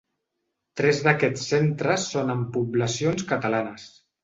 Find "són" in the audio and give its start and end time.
2.15-2.33